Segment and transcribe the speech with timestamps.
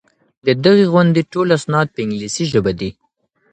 [0.45, 2.89] د دغي غونډې ټول اسناد په انګلیسي ژبه دي.